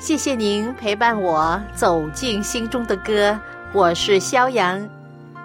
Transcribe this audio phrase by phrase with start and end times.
[0.00, 3.38] 谢谢您陪伴我走进心中的歌。
[3.74, 4.88] 我是肖阳，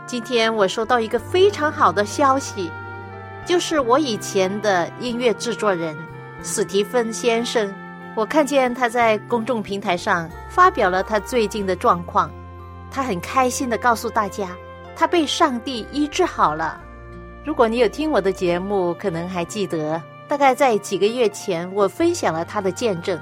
[0.08, 2.72] 今天我收到一个非常好的消息，
[3.46, 5.94] 就是我以前的音乐制作人
[6.42, 7.70] 史蒂芬先生，
[8.16, 12.32] 我看见他在公众平台上发表了他最近的状况，
[12.90, 14.48] 他很开心的告诉大家，
[14.96, 16.80] 他被上帝医治好了。
[17.44, 23.20] 如果你有听我的节目，可能还记得，大概在几个月前，我分享了他的见证，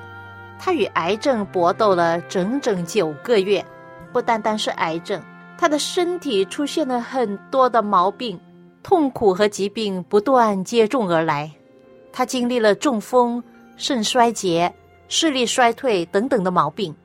[0.66, 3.64] 他与癌症搏斗了整整九个月。
[4.14, 5.22] 不单单是癌症，
[5.58, 8.40] 他的身体出现了很多的毛病，
[8.82, 11.52] 痛苦和疾病不断接踵而来。
[12.14, 13.44] 他经历了中风、
[13.76, 14.74] 肾衰竭、
[15.10, 16.96] 视力衰退等等的毛病。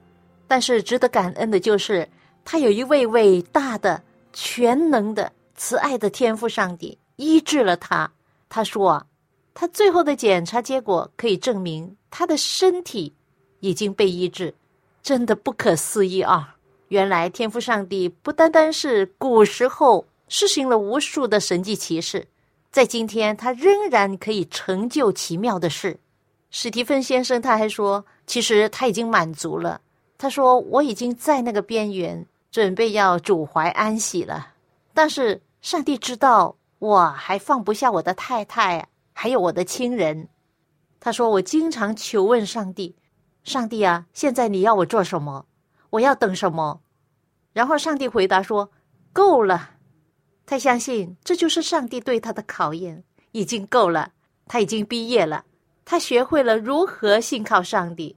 [0.47, 2.09] 但是值得感恩的就是，
[2.45, 4.01] 他有一位伟大的、
[4.33, 8.09] 全能的、慈爱的天赋上帝医治了他。
[8.48, 9.05] 他说
[9.53, 13.12] ：“他最后的检查结果可以证明他的身体
[13.61, 14.55] 已经被医治，
[15.03, 16.56] 真的不可思议啊！”
[16.89, 22.27] 原来天赋上帝不单单是古时候施行了无数的神迹奇事，
[22.70, 25.98] 在今天他仍然可以成就奇妙的事。
[26.51, 29.80] 史蒂芬先生他还说，其实他已经满足了。
[30.17, 34.48] 他说：“我已经在那个边缘，准备要主怀安息了。
[34.95, 40.27] 但是上帝知道我还放不下我的太太，还有我的亲人。”
[40.98, 42.97] 他说：“我经常求问上帝，
[43.48, 45.47] 上帝啊，现在你要我做什么？”
[45.91, 46.83] 我要等什么？
[47.55, 48.70] 然后上帝回答说
[49.14, 49.70] ：“够了。”
[50.45, 54.13] 他相信这就是上帝对他的考验，已经够了。
[54.47, 55.47] 他已经毕业了，
[55.86, 58.17] 他学会了如何信靠上帝。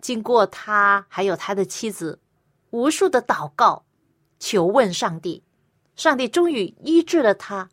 [0.00, 2.20] 经过他还有他的妻子
[2.70, 3.84] 无数的祷告、
[4.38, 5.42] 求问上帝，
[5.96, 7.68] 上帝终于医治了他，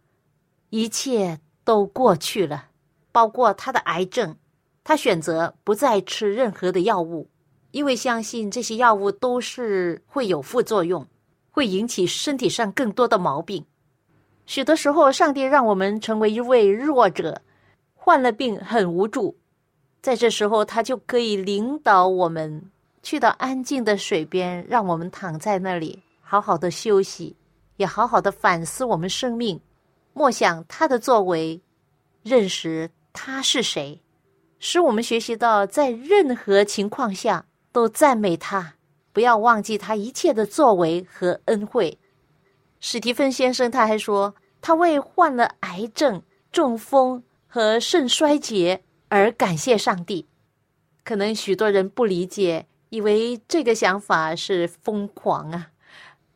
[0.70, 2.68] 一切都过去了，
[3.14, 4.38] 包括他的癌症。
[4.84, 7.28] 他选择不再吃任何的药物。
[7.72, 11.08] 因为相信这些药物都是会有副作用，
[11.52, 13.66] 会引起身体上更多的毛病。
[14.46, 17.42] 许多时候，上帝让我们成为一位弱者，
[17.96, 19.38] 患了病很无助，
[20.02, 22.70] 在这时候，他就可以领导我们
[23.02, 27.38] 去到安静的水边，让我们躺在那里，好好的休息，
[27.78, 29.58] 也好好的反思我们生命，
[30.12, 31.62] 默想他的作为，
[32.22, 34.02] 认识他是谁，
[34.62, 37.46] 使我们学习到在任何情况下。
[37.74, 38.74] 都赞美他，
[39.14, 41.98] 不要忘记他一切的作为和恩惠。
[42.82, 50.28] 史蒂芬先生他还说，他为患了癌症、中风和肾衰竭而感谢上帝。
[51.06, 55.70] 可能许多人不理解，以为这个想法是疯狂啊。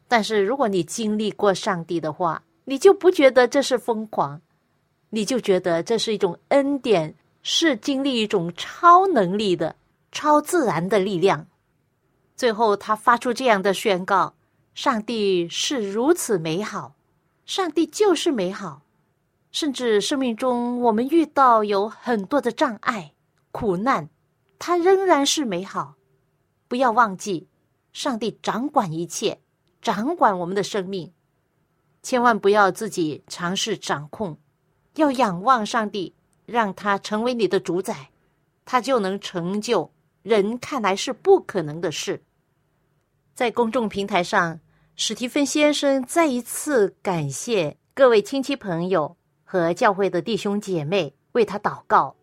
[0.08, 4.40] 但是如果你经历过上帝的话，你就不觉得这是疯狂，
[5.10, 7.14] 你就觉得这是一种恩典，
[7.48, 9.76] 是经历一种超能力的。
[10.12, 11.46] 超自然的力量。
[12.38, 14.34] 最后，他发出这样的宣告
[14.74, 16.96] ：“上帝是如此美好，
[17.46, 18.82] 上帝就是美好。
[19.52, 23.12] 甚至生命中我们遇到有很多的障碍、
[23.52, 24.10] 苦难，
[24.58, 25.96] 他仍然是美好。
[26.70, 27.50] 不要忘记，
[27.92, 29.42] 上帝掌管一切，
[29.82, 31.12] 掌管我们的生命。
[32.02, 34.38] 千万不要自己尝试掌控，
[34.96, 36.15] 要仰望上帝，
[36.46, 38.10] 让他成为你的主宰，
[38.64, 39.92] 他就能成就。”
[40.26, 42.24] 人看来是不可能的事。
[43.36, 44.60] 在公众平台上，
[44.96, 52.16] 史蒂芬先生再一次感谢各位亲戚朋友和教会的弟兄姐妹为他祷告。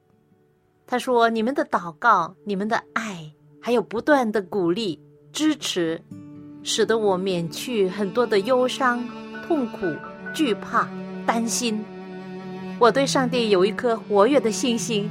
[0.84, 5.00] 他说：“你们的祷告、你们的爱，还有不断的鼓励、
[5.32, 6.02] 支持，
[6.64, 9.08] 使得我免去很多的忧伤、
[9.46, 9.86] 痛苦、
[10.34, 10.90] 惧怕、
[11.25, 11.84] 担心。
[12.82, 15.08] 我对上帝有一颗活跃的信心，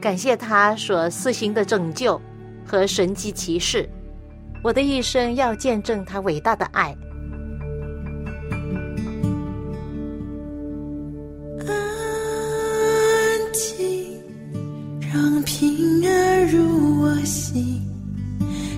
[0.00, 2.20] 感谢他所施行的拯救
[2.64, 3.90] 和神迹奇事。
[4.62, 6.96] 我的一生要见证他伟大的爱。
[11.66, 11.76] 安
[13.52, 14.22] 静，
[15.12, 17.82] 让平安入我心，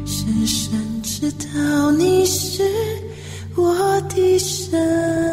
[0.06, 2.62] 深深知道你是
[3.54, 5.23] 我的神。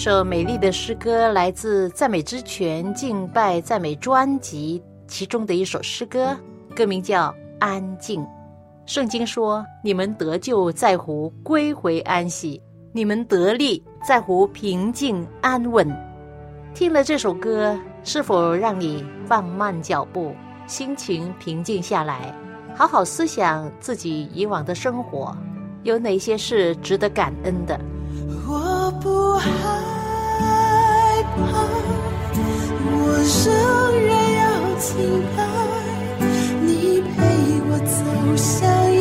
[0.00, 6.34] 首美丽的诗歌来自《赞美之泉敬拜赞美专辑》其中的一首诗歌，
[6.74, 8.22] 歌名叫《安静》。
[8.86, 12.58] 圣经说：“你们得救在乎归回安息，
[12.92, 15.86] 你们得力在乎平静安稳。”
[16.72, 20.34] 听了这首歌，是否让你放慢脚步，
[20.66, 22.34] 心情平静下来，
[22.74, 25.36] 好好思想自己以往的生活，
[25.82, 27.78] 有哪些是值得感恩的？
[28.48, 29.48] 我不害，
[31.36, 31.40] 怕，
[32.82, 32.92] 我
[33.44, 33.46] 仍
[34.06, 34.10] 然
[34.40, 34.42] 要
[34.78, 34.88] 敬
[35.36, 35.38] 拜，
[36.62, 36.68] 你
[37.00, 37.08] 陪
[37.68, 37.98] 我走
[38.36, 38.46] 向
[38.92, 38.94] 一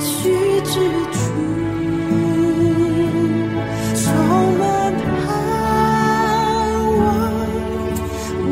[0.00, 0.10] 曲
[0.62, 0.72] 之
[1.12, 1.14] 处，
[3.96, 4.04] 充
[4.58, 4.62] 满
[5.24, 5.26] 盼
[6.98, 7.00] 望，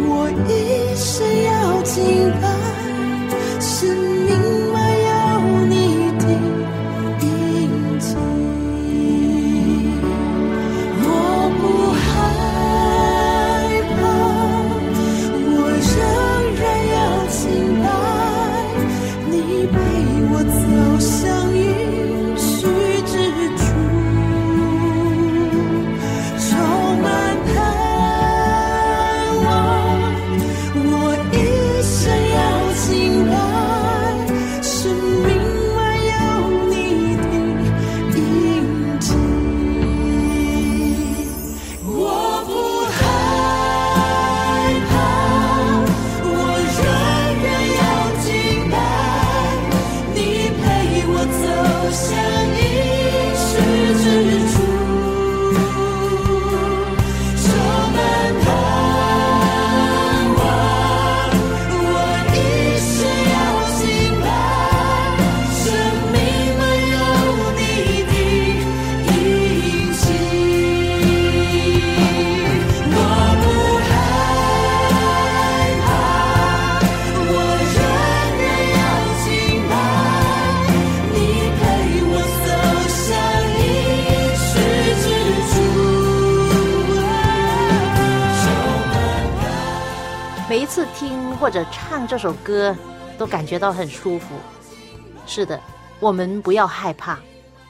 [0.07, 0.11] 我
[0.49, 0.51] 一
[0.97, 1.09] 生
[1.45, 1.49] 要
[1.83, 1.95] 紧
[2.43, 2.50] 抱。
[92.11, 92.77] 这首歌，
[93.17, 94.35] 都感觉到很舒服。
[95.27, 95.61] 是的，
[96.01, 97.21] 我们不要害怕，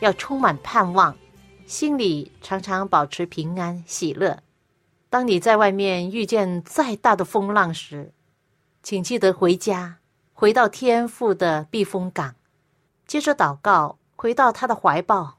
[0.00, 1.14] 要充满盼望，
[1.66, 4.42] 心里常常保持平安喜乐。
[5.10, 8.14] 当你在外面遇见再大的风浪时，
[8.82, 9.98] 请记得回家，
[10.32, 12.34] 回到天父的避风港，
[13.06, 15.36] 接着祷告，回到他的怀抱，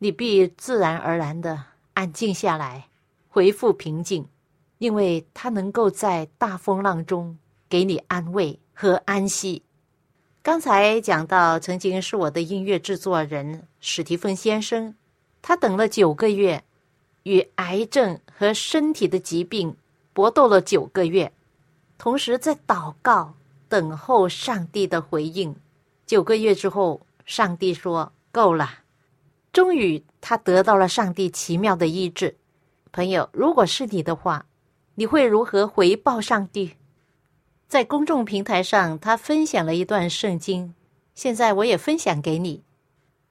[0.00, 1.58] 你必自然而然的
[1.94, 2.88] 安静下来，
[3.30, 4.28] 恢复平静。
[4.76, 7.38] 因为他能够在大风浪中
[7.72, 9.62] 给你安慰和安息。
[10.42, 14.94] 刚才讲到，曾经是我的音乐制作人史蒂芬先生，
[15.40, 16.62] 他等了九个月，
[17.22, 19.74] 与癌症和身体的疾病
[20.12, 21.32] 搏斗了九个月，
[21.96, 23.32] 同时在祷告
[23.70, 25.56] 等候上帝的回应。
[26.04, 28.68] 九个月之后，上帝说够了，
[29.50, 32.36] 终于他得到了上帝奇妙的医治。
[32.92, 34.44] 朋友，如果是你的话，
[34.94, 36.74] 你会如何回报上帝？
[37.72, 40.74] 在公众平台上，他分享了一段圣经，
[41.14, 42.58] 现在我也分享给你，《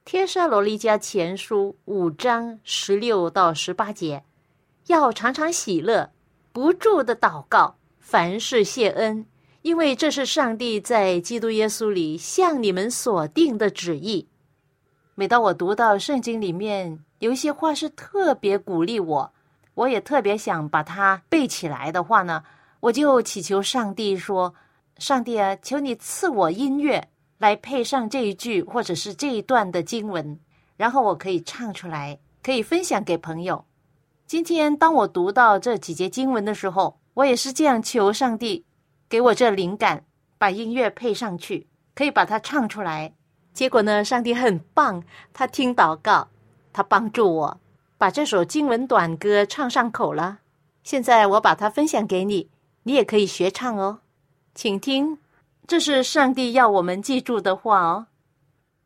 [0.03, 4.23] 天沙罗利迦前书》五章十六到十八节，
[4.87, 6.09] 要常常喜乐，
[6.51, 9.27] 不住的祷告，凡事谢恩，
[9.61, 14.27] 因为这是上帝在基督耶稣里向你们所定的旨意。
[15.13, 19.33] 每当我读到圣经里面有一些话是特别鼓励我。
[19.75, 22.43] 我也特别想把它背起来的话呢，
[22.81, 24.53] 我就祈求上帝说
[24.97, 30.39] ：“上帝啊，求你赐我音乐来配上这一句或者是这一段的经文，
[30.77, 33.63] 然后我可以唱出来，可以分享给朋友。”
[34.25, 38.65] 今天当我读到这几节经文的时候，我也是这样求上帝
[39.07, 40.03] 给我这灵感，
[40.39, 43.13] 把音乐配上去，可以把它唱出来。
[43.53, 46.27] 结果呢，上帝很棒，他听祷告，
[46.73, 47.59] 他帮助我。
[47.99, 50.39] 把这首经文短歌唱上口了，
[50.81, 52.49] 现在我把它分享给你，
[52.83, 53.99] 你也可以学唱哦，
[54.55, 55.17] 请听，
[55.67, 58.07] 这是上帝要我们记住的话哦。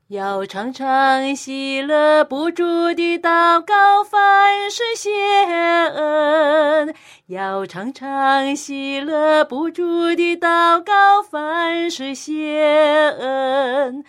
[0.09, 6.93] 要常常喜乐，不住的祷告，凡事谢恩。
[7.25, 12.61] 要常常喜乐，不住的祷告，凡事谢
[13.17, 14.03] 恩。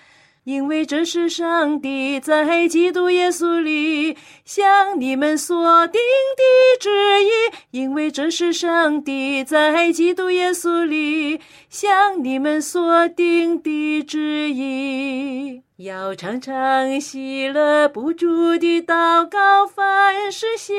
[0.46, 6.00] 因为这是上帝在基督耶稣里向你们所定
[6.36, 6.88] 的旨
[7.24, 7.28] 意，
[7.72, 15.62] 因为这是上帝在基督耶稣里向你们所定的旨意。
[15.78, 20.74] 要常常喜乐，不住地祷告，凡事谢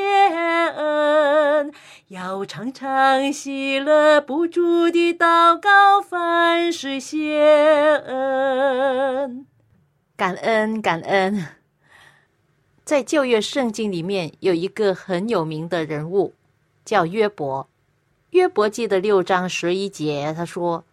[0.78, 1.74] 恩，
[2.08, 7.44] 要常常喜乐不住地祷告，凡事谢
[8.08, 9.46] 恩。
[10.18, 11.46] 感恩，感恩。
[12.84, 16.34] 在旧约圣经里面有一个很有名的人物，
[16.84, 17.70] 叫约伯。
[18.32, 20.84] 约伯记的六章十一节，他说：“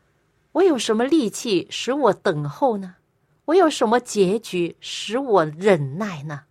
[0.52, 2.96] 我有什么力气使我等候呢？
[3.46, 6.42] 我有什么结局使我忍耐呢？”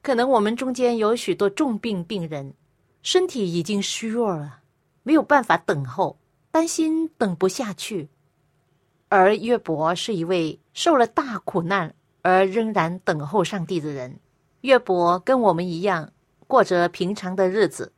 [0.00, 2.54] 可能我们中间有许多重病病人，
[3.02, 4.60] 身体已经虚弱了，
[5.02, 6.16] 没有办法等候，
[6.50, 8.08] 担心等不下去。
[9.16, 14.18] 而约伯是一位受了大苦难而仍然等候上帝的人。
[14.62, 16.12] 约伯跟我们一样
[16.48, 17.92] 过着平常的日子，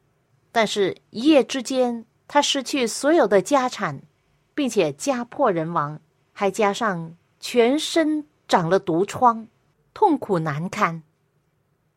[0.53, 4.03] 但是一夜之间他失去所有的家产，
[4.55, 5.99] 并且家破人亡，
[6.35, 9.49] 还加上全身长了毒疮，
[9.95, 11.03] 痛苦难堪。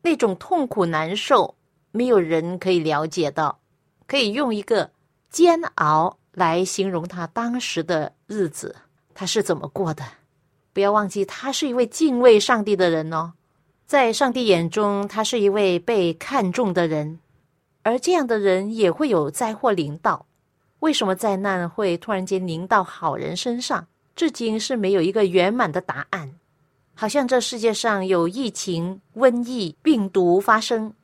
[0.00, 1.56] 那种痛苦难受，
[1.90, 3.60] 没有人可以了解到，
[4.06, 4.92] 可以用一个
[5.28, 8.76] 煎熬来形容他当时的日子，
[9.20, 10.02] 他是怎么过的？
[10.72, 13.34] 不要忘记，他是一位敬畏上帝的人哦，
[13.84, 17.20] 在上帝眼中，他是一位被看重的人，
[17.82, 20.24] 而这样的人也会有灾祸临到。
[20.78, 23.86] 为什么灾难会突然间临到好人身上？
[24.16, 26.36] 至今是没有一个圆满的答案。
[26.94, 30.94] 好像这世界上有疫情、瘟疫、病毒发生，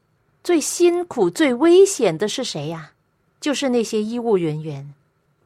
[0.43, 2.93] 最辛苦、最危险的是谁呀？
[3.43, 4.95] 就是那些医务人员，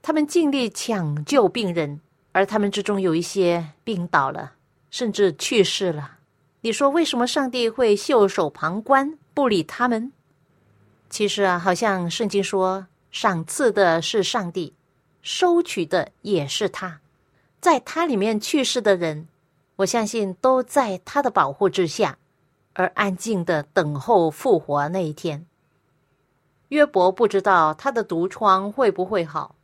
[0.00, 2.00] 他们尽力抢救病人，
[2.32, 4.52] 而他们之中有一些病倒了，
[4.90, 6.18] 甚至去世了。
[6.60, 10.12] 你说为什么上帝会袖手旁观，不理他们？
[11.08, 14.74] 其实啊，好像圣经说，赏赐的是上帝，
[15.22, 17.00] 收取的也是他，
[17.60, 19.26] 在他里面去世的人。
[19.76, 22.18] 我相信都在他的保护之下，
[22.74, 25.46] 而安静的等候复活那一天。
[26.68, 29.56] 约伯不知道他的毒疮会不会好，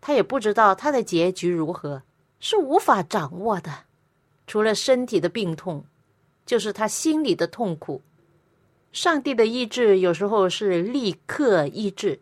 [0.00, 2.02] 他也不知道他的结局如何，
[2.40, 3.70] 是无法掌握的。
[4.46, 5.84] 除了身体的病痛，
[6.46, 8.02] 就是他心里的痛苦。
[8.92, 12.20] 上帝的医治有时候是立刻医治，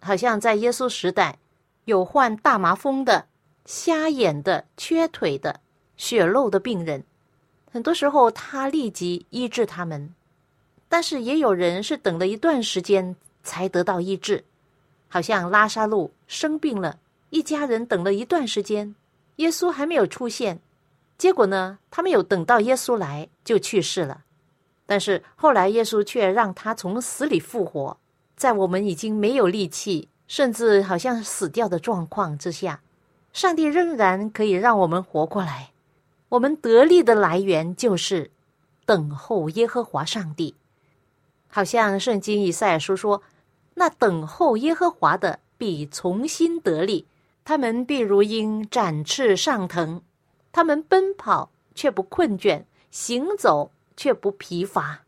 [0.00, 1.38] 好像在耶稣时代，
[1.84, 3.26] 有患大麻风的、
[3.64, 5.60] 瞎眼的、缺腿的。
[5.96, 7.04] 血漏的病人，
[7.70, 10.14] 很多时候他立即医治他们，
[10.88, 14.42] 但是也有人是等了一段时间才得到医治，
[15.08, 16.98] 好像拉萨路生病了，
[17.28, 18.94] 一家人等了一段时间，
[19.40, 20.60] 耶稣还没有出现，
[21.16, 24.22] 结果呢，他没有等到耶稣来就去世了，
[24.84, 27.96] 但是后来耶稣却让他从死里复活，
[28.36, 32.82] 在我们已经没有力气，甚至好像死掉的状况之下，
[33.32, 35.70] 上帝仍然可以让我们活过来。
[36.28, 38.30] 我们得力的来源就是
[38.84, 40.54] 等候耶和华上帝，
[41.48, 43.22] 好像圣经以赛亚书说
[43.74, 47.06] ：“那等候耶和华的必重新得力，
[47.44, 50.02] 他们必如鹰展翅上腾，
[50.52, 55.00] 他们奔跑却不困倦，行走却不疲乏。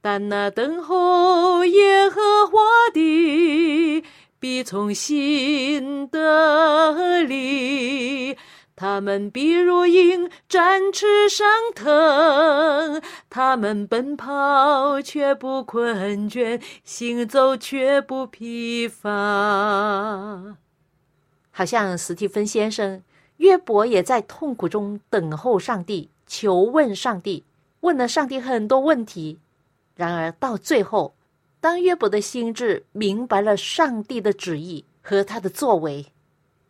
[0.00, 2.60] 但那等候耶和华
[2.92, 4.02] 的
[4.40, 8.36] 必从心得力。”
[8.74, 20.56] 他们必如鹰展翅上腾，他们奔跑却不困倦，行走却不疲乏。
[21.52, 23.00] 好像史蒂芬先生，
[23.36, 27.44] 约伯也在痛苦中等候上帝，求问上帝，
[27.80, 29.38] 问了上帝很多问题。
[29.94, 31.14] 然而到最后，
[31.60, 36.06] 当约伯的心智明白了上帝的旨意和他的作为，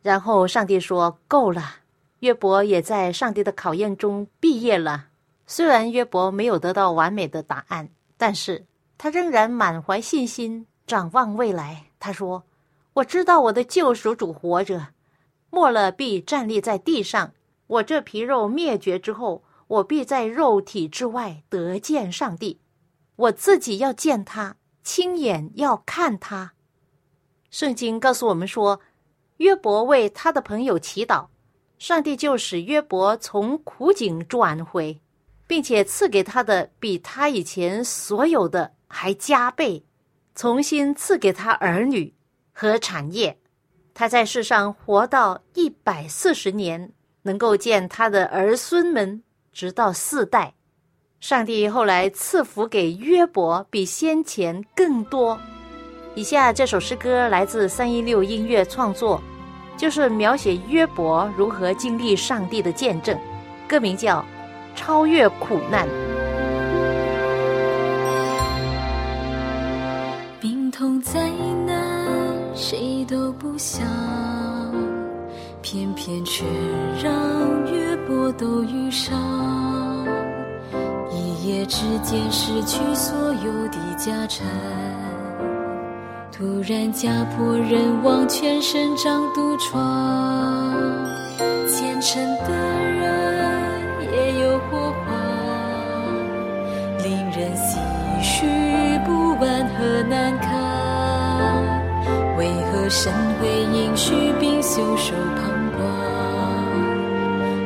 [0.02, 1.76] 然后上帝说：“够了。”
[2.20, 5.06] 约伯也在上帝的考验中毕业了。
[5.46, 8.64] 虽然约伯没有得到完美的答案，但是
[8.98, 11.86] 他仍然满怀信心，展望未来。
[11.98, 12.44] 他说
[12.94, 14.88] ：“我知道我的救赎主活着，
[15.50, 17.32] 末了必站立在地上。
[17.66, 22.60] 我这皮肉灭绝之后，我必在肉体之外得见上帝。
[23.16, 26.52] 我自己要见他，亲眼要看他。”
[27.50, 28.80] 圣经告诉我们说，
[29.38, 31.28] 约伯为他的朋友祈祷。
[31.78, 35.00] 上帝就使约伯从苦境转回，
[35.48, 39.84] 并且赐给他的比他以前所有的还加倍，
[40.34, 42.14] 重新赐给他儿女
[42.52, 43.36] 和产业。
[43.94, 46.92] 他在世上活到一百四十年，
[47.22, 50.54] 能够见他的儿孙们直到四代。
[51.20, 55.38] 上帝后来赐福给约伯，比先前更多。
[56.14, 59.20] 以下这首诗歌来自三一六音乐创作。
[59.74, 63.18] 就是描写约伯如何经历上帝的见证，
[63.66, 64.20] 歌名叫
[64.76, 65.88] 《超越苦难》。
[70.40, 71.30] 病痛再
[71.66, 71.91] 难，
[72.62, 73.84] 谁都不想，
[75.62, 76.44] 偏偏却
[77.02, 77.12] 让
[77.66, 79.18] 月波都遇上。
[81.10, 84.46] 一夜之间失去所有的家产，
[86.30, 90.72] 突然家破人亡，全身长毒疮。
[91.66, 93.02] 虔诚的人
[94.14, 95.12] 也有火花，
[97.02, 97.76] 令人唏
[98.22, 98.46] 嘘
[99.04, 100.51] 不安和难堪。
[102.92, 105.80] 为何神会应许并袖手旁观？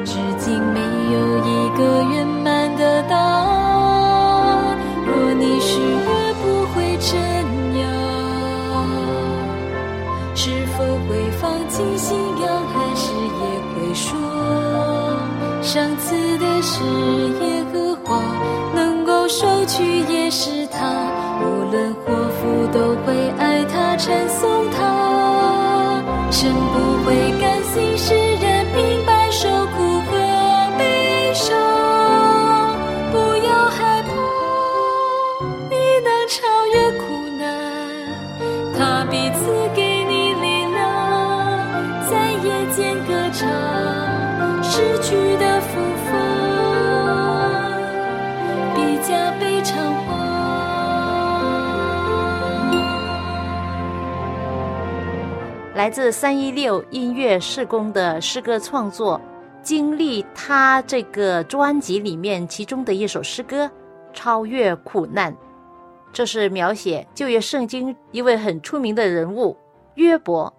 [0.05, 1.81] 至今没有一个
[2.15, 4.79] 圆满的答案。
[5.05, 7.17] 若你是越不会这
[7.81, 7.85] 样，
[10.37, 13.43] 是否会放弃信仰，还是也
[13.75, 14.17] 会说，
[15.61, 16.85] 上次的誓
[17.41, 17.56] 言
[55.87, 59.21] 来自三一六音乐事工的诗歌创作，
[59.63, 63.67] 经历他这个专辑里面其中的一首诗歌
[64.13, 65.33] 《超越苦难》，
[66.13, 69.57] 这是描写旧约圣经一位很出名的人物
[69.95, 70.53] 约伯。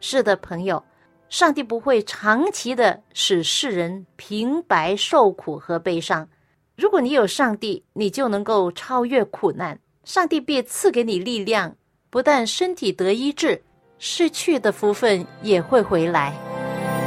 [0.00, 0.84] 是的，朋友，
[1.30, 6.28] 上帝不会长期的使世人平白受苦和悲伤。
[6.76, 11.74] 如果你有上帝，你就能够超越苦难，上帝必赐给你力量，
[12.10, 13.62] 不但身体得医治。
[13.98, 16.32] 逝去的福分也会回来。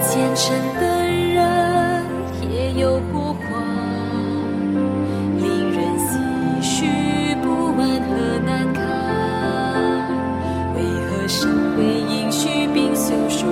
[0.03, 2.05] 虔诚的人
[2.49, 3.59] 也有火花，
[5.37, 6.85] 令人唏嘘
[7.41, 7.45] 不
[7.79, 8.77] 安和难堪。
[10.75, 13.47] 为何神会应许并袖手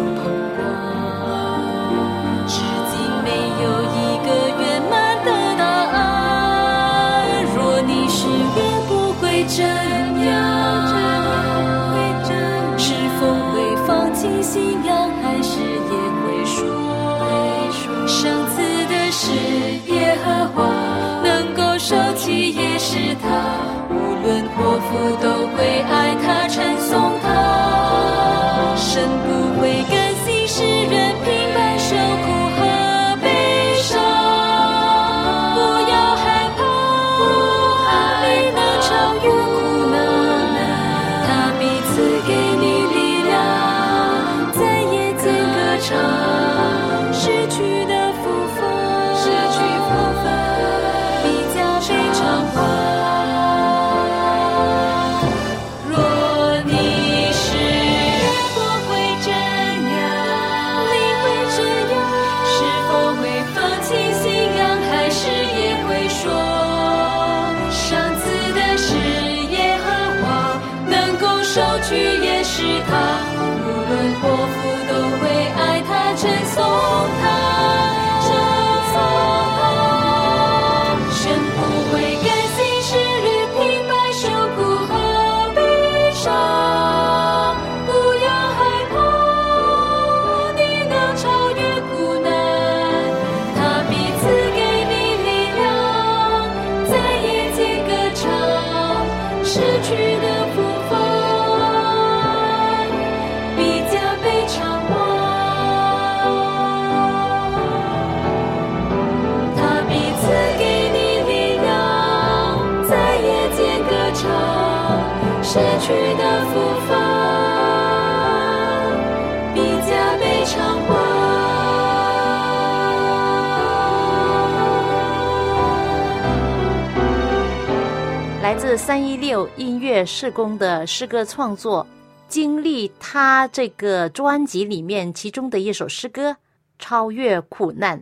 [128.58, 131.86] 自三一六音乐社工的诗歌创作，
[132.30, 136.32] 经历他这个专辑里面其中的一首诗歌
[136.80, 138.00] 《超越苦难》。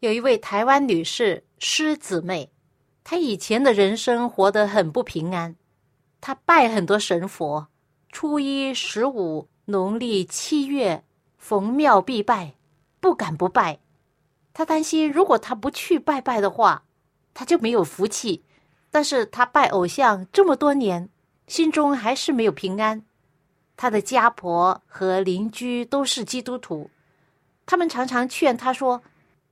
[0.00, 2.50] 有一位台湾女士施姊妹，
[3.02, 5.56] 她以前的人生活得很不平安。
[6.20, 7.66] 她拜很多神佛，
[8.10, 11.04] 初一、十五、农历七月
[11.36, 12.54] 逢庙必拜，
[13.00, 13.80] 不敢不拜。
[14.54, 16.84] 她担心，如果她不去拜拜的话，
[17.34, 18.44] 她就没有福气。
[18.96, 21.06] 但是他拜偶像这么多年，
[21.48, 23.04] 心中还是没有平安。
[23.76, 26.88] 他的家婆和邻居都是基督徒，
[27.66, 29.02] 他们常常劝他说：“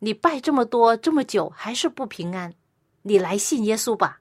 [0.00, 2.54] 你拜这么多这么久，还是不平安，
[3.02, 4.18] 你来信耶稣吧。”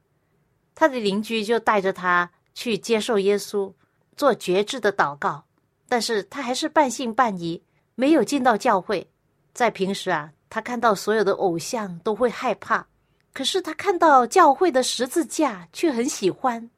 [0.75, 3.71] 他的邻居就带着他去接受耶稣，
[4.17, 5.45] 做绝志的祷告。
[5.87, 7.63] 但是他还是半信半疑，
[7.95, 9.09] 没有进到教会。
[9.53, 12.85] 在平时啊，他看到所有的偶像都会害怕，
[13.33, 16.69] 可是他看到教会的十字架却很喜欢。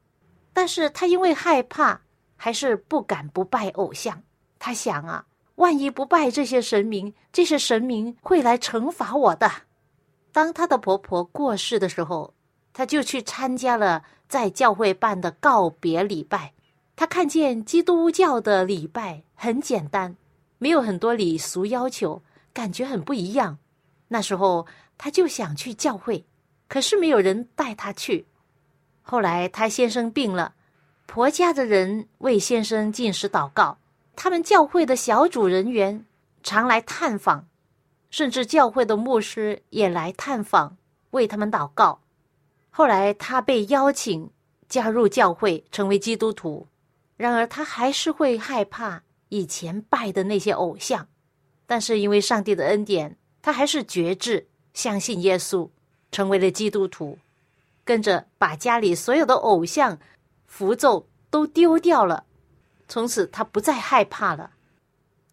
[0.53, 1.99] 但是他因为害怕，
[2.37, 4.23] 还是不敢不拜偶像。
[4.57, 9.51] 他想啊，万一不拜这些神明，这些神明会来惩罚我的。
[10.31, 12.33] 当他的婆婆过世的时候，
[12.71, 16.53] 他就去参加了在教会办的告别礼拜。
[16.95, 20.15] 他看见基督教的礼拜很简单，
[20.57, 22.21] 没有很多礼俗要求，
[22.53, 23.57] 感觉很不一样。
[24.07, 24.65] 那时候
[24.97, 26.25] 他就想去教会，
[26.67, 28.25] 可是没有人带他去。
[29.01, 30.55] 后来他先生病了，
[31.05, 33.77] 婆家的人为先生进食祷告，
[34.15, 36.05] 他们教会的小组人员
[36.41, 37.47] 常来探访，
[38.09, 40.77] 甚至教会的牧师也来探访，
[41.11, 42.01] 为他们祷告。
[42.69, 44.29] 后来他被邀请
[44.67, 46.67] 加入教会，成为基督徒。
[47.15, 51.07] 然而，他还是会害怕以前拜的那些偶像，
[51.65, 55.69] 但是因为上帝的恩典，他还是决志相信耶稣，
[56.15, 57.19] 成为了基督徒，
[57.83, 59.99] 跟着把家里所有的偶像、
[60.47, 62.23] 符咒都丢掉了。
[62.87, 64.51] 从此，他不再害怕了。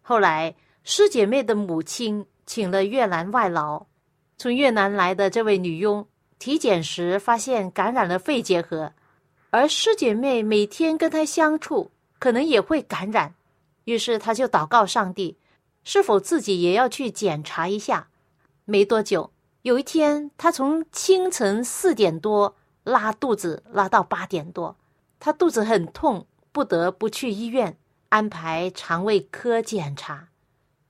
[0.01, 3.85] 后来，师姐妹的母亲请了越南外劳，
[4.37, 6.05] 从越南来的这位女佣
[6.37, 8.91] 体检时发现感染了肺结核。
[9.51, 13.33] 而师姐妹每天跟他相处，可能也会感染，
[13.85, 15.37] 于是他就祷告上帝，
[15.85, 18.09] 是否自己也要去检查一下。
[18.65, 19.31] 没多久，
[19.63, 24.75] 有一天，他从清晨四点多拉肚子，拉到八点多，
[25.21, 27.77] 他肚子很痛，不得不去医院
[28.09, 30.27] 安排肠胃科检查，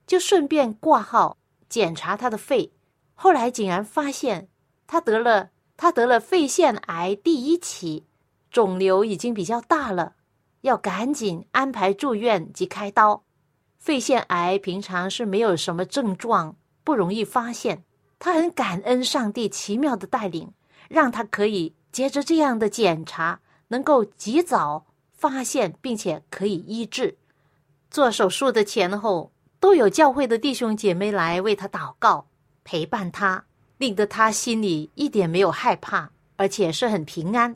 [0.08, 2.72] 就顺便挂号检查他的肺。
[3.14, 4.48] 后来竟然发现
[4.88, 8.04] 他得了，他得了肺腺癌第一期。
[8.50, 10.16] 肿瘤已经比较大了，
[10.62, 13.22] 要赶紧安排住院及开刀。
[13.78, 17.84] 肺腺癌平常是没有什么症状，不容易发现。
[18.24, 20.50] 他很感恩上帝奇妙的带领，
[20.88, 27.18] 让他可以接着这样的检查，能够及早发现，并且可以医治。
[27.90, 32.26] 做手术的前后都有教会的弟兄姐妹来为他祷告，
[32.64, 33.44] 陪伴他，
[33.76, 37.54] 令得他心里一点没有害怕，而且是很平安。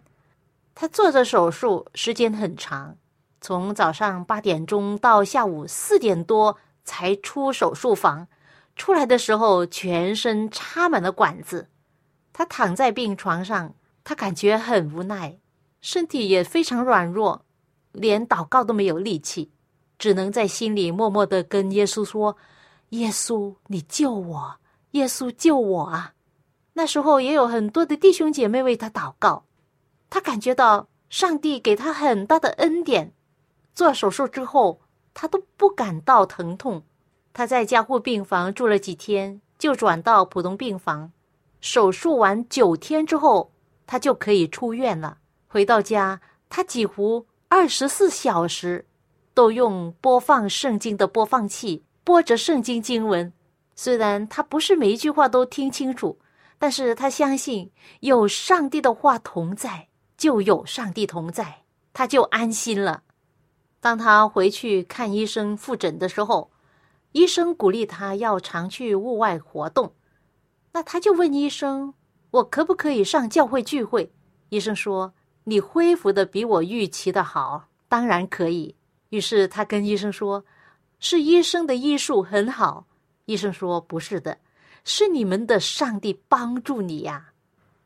[0.74, 2.94] 他做着手术时间很长，
[3.40, 8.28] 从早上八点钟到下午四点多才出手术房。
[8.79, 11.69] 出来的时候，全身插满了管子。
[12.33, 15.37] 他躺在病床上，他感觉很无奈，
[15.83, 17.45] 身体也非常软弱，
[17.93, 19.51] 连祷告都没有力气，
[19.99, 22.37] 只能在心里默默的跟耶稣说
[22.91, 24.55] ：“耶稣，你救我！
[24.93, 26.14] 耶稣救我啊！”
[26.75, 29.45] 那时候也有很多的弟兄姐妹为他祷告。
[30.09, 33.12] 他感觉到上帝给他很大的恩典。
[33.75, 34.81] 做手术之后，
[35.12, 36.85] 他都不感到疼痛。
[37.38, 41.12] 他在加护病房住了几天，就转到普通病房。
[41.61, 43.53] 手术完九天之后，
[43.87, 45.18] 他就可以出院了。
[45.46, 48.85] 回到家，他几乎二十四小时
[49.35, 53.33] 都用播放圣经的播放器播着圣经经文。
[53.77, 56.18] 虽然他不是每一句话都听清楚，
[56.59, 57.70] 但是他相信
[58.01, 59.87] 有上帝的话同在。
[60.16, 63.05] 就有上帝同在，他就安心了。
[63.79, 66.51] 当他回去看医生复诊的时候，
[67.12, 69.94] 医生鼓励他要常去户外活动。
[70.73, 71.94] 那他就问医生
[72.31, 74.12] ：“我可不可以上教会聚会？”
[74.51, 78.77] 医生说：“你恢复的比我预期的好，当然可以。”
[79.11, 80.44] 于是他跟医生说
[81.01, 82.87] ：“是医生的医术很好。”
[83.25, 84.38] 医生说：“不是的，
[84.85, 87.33] 是你们的上帝帮助你呀。”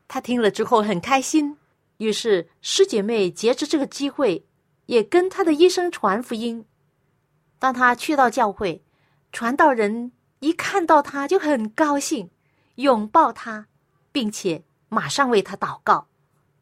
[0.07, 1.57] 他听了之后很开心。
[1.97, 4.45] 于是师姐妹借着这个机会，
[4.87, 6.65] 也跟他的医生传福音。
[7.57, 8.82] 当他去到教会，
[9.33, 12.29] 传道人一看到他就很高兴，
[12.75, 13.65] 拥抱他，
[14.11, 16.07] 并且马上为他祷告。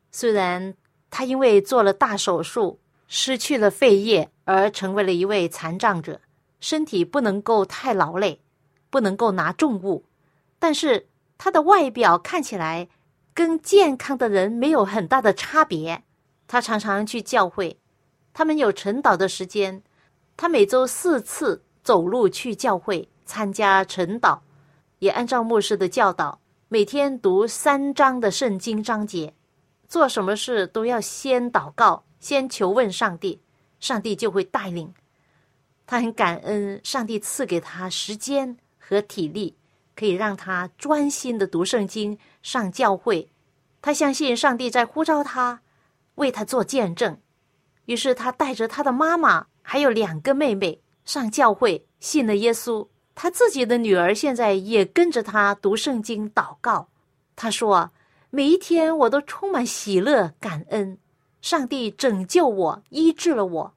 [0.09, 0.73] 虽然
[1.09, 6.21] 他因为做了大手术，失去了肺叶，而成为了一位残障者，
[6.61, 8.41] 身体不能够太劳累，
[8.89, 10.05] 不能够拿重物，
[10.57, 12.89] 但是他的外表看起来。
[13.33, 16.03] 跟健康的人没有很大的差别。
[16.49, 17.79] 他常常去教会，
[18.33, 19.81] 他们有晨祷的时间，
[20.35, 24.39] 他每周四次走路去教会参加晨祷，
[24.99, 29.33] 也按照牧师的教导，每天读三章的圣经章节。
[29.87, 33.41] 做什么事都要先祷告，先求问上帝，
[33.79, 34.93] 上帝就会带领。
[35.85, 39.57] 他很感恩上帝赐给他时间和体力，
[39.95, 43.29] 可以让他专心的读圣经、上教会。
[43.81, 45.61] 他相信上帝在呼召他，
[46.15, 47.17] 为他做见证。
[47.85, 52.87] 于是他带着他的妈妈还有两个妹妹上教会，信了耶稣。
[53.13, 56.87] 他自己的女儿现在也跟着他读圣经、祷告。
[57.35, 57.91] 他说
[58.31, 60.97] ：“每一天我都充满喜乐、感恩，
[61.41, 63.73] 上帝拯救我、医治了我。”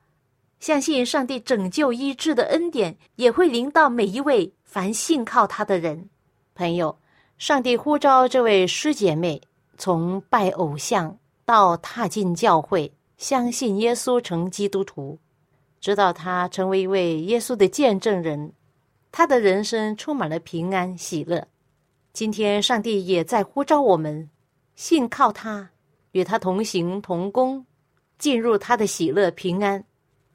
[0.61, 6.09] 相信上帝拯救医治的恩典也会临到每一位凡信靠他的人。
[6.55, 6.97] 朋友，
[7.37, 9.43] 上帝呼召这位师姐妹
[9.77, 15.19] 从拜偶像到踏进教会，相信耶稣成基督徒，
[15.85, 18.55] 直到他成为一位耶稣的见证人，
[19.13, 21.47] 他的人生充满了平安喜乐。
[22.15, 24.31] 今天，上帝也在呼召我们
[24.75, 25.69] 信靠他，
[26.13, 27.67] 与他同行同工，
[28.19, 29.85] 进入他的喜乐平安。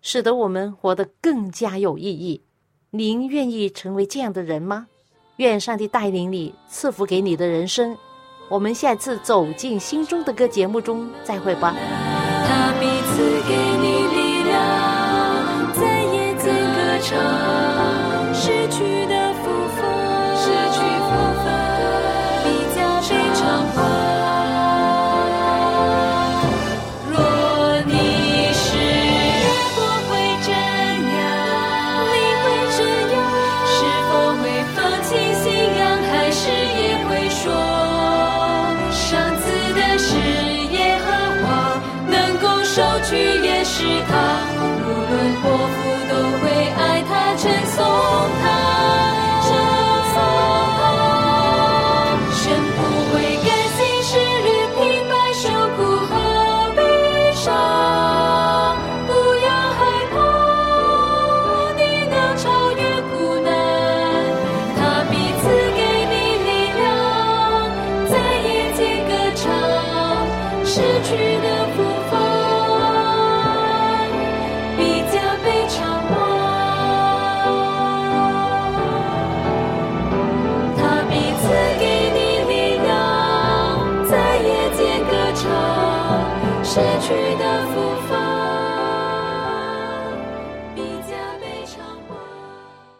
[0.04, 2.44] 使得我们活得更加有意义。
[2.92, 4.86] 您愿意成为这样的人吗？
[5.38, 7.98] 愿上帝带领你，赐福给你的人生。
[8.52, 11.76] 我们下次走进心中的歌节目中再会吧。
[42.80, 45.89] 失去的。